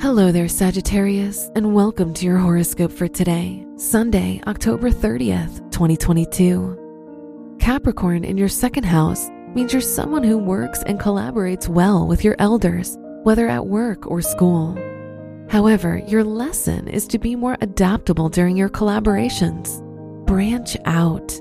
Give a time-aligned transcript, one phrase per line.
[0.00, 7.56] Hello there, Sagittarius, and welcome to your horoscope for today, Sunday, October 30th, 2022.
[7.58, 12.36] Capricorn in your second house means you're someone who works and collaborates well with your
[12.38, 14.78] elders, whether at work or school.
[15.50, 19.84] However, your lesson is to be more adaptable during your collaborations.
[20.26, 21.32] Branch out.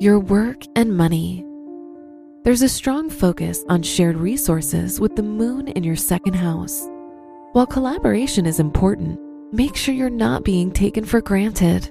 [0.00, 1.47] Your work and money.
[2.44, 6.88] There's a strong focus on shared resources with the moon in your second house.
[7.52, 9.18] While collaboration is important,
[9.52, 11.90] make sure you're not being taken for granted.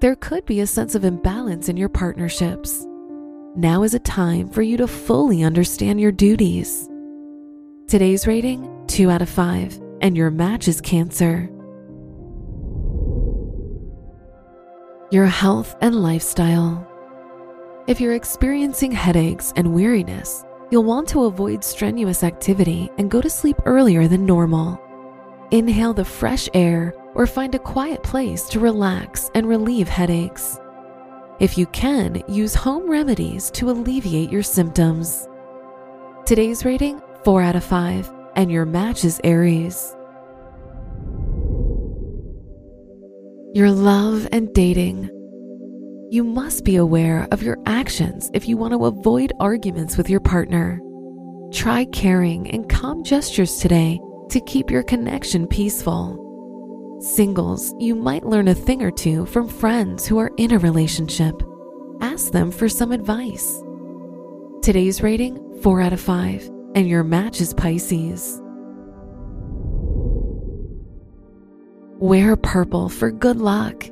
[0.00, 2.86] There could be a sense of imbalance in your partnerships.
[3.56, 6.88] Now is a time for you to fully understand your duties.
[7.88, 11.50] Today's rating 2 out of 5, and your match is Cancer.
[15.10, 16.88] Your health and lifestyle.
[17.86, 23.28] If you're experiencing headaches and weariness, you'll want to avoid strenuous activity and go to
[23.28, 24.80] sleep earlier than normal.
[25.50, 30.58] Inhale the fresh air or find a quiet place to relax and relieve headaches.
[31.40, 35.28] If you can, use home remedies to alleviate your symptoms.
[36.24, 39.94] Today's rating 4 out of 5, and your match is Aries.
[43.52, 45.10] Your love and dating.
[46.14, 50.20] You must be aware of your actions if you want to avoid arguments with your
[50.20, 50.80] partner.
[51.52, 53.98] Try caring and calm gestures today
[54.30, 57.00] to keep your connection peaceful.
[57.00, 61.34] Singles, you might learn a thing or two from friends who are in a relationship.
[62.00, 63.60] Ask them for some advice.
[64.62, 68.40] Today's rating 4 out of 5, and your match is Pisces.
[71.98, 73.90] Wear purple for good luck.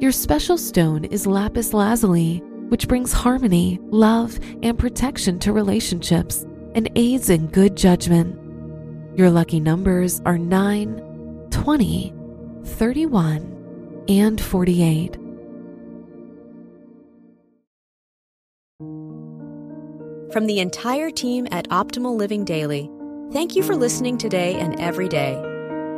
[0.00, 2.38] Your special stone is lapis lazuli,
[2.68, 6.44] which brings harmony, love, and protection to relationships
[6.74, 8.36] and aids in good judgment.
[9.16, 12.12] Your lucky numbers are 9, 20,
[12.64, 15.14] 31, and 48.
[20.32, 22.90] From the entire team at Optimal Living Daily,
[23.32, 25.53] thank you for listening today and every day.